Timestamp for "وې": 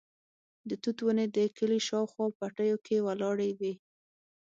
3.59-3.73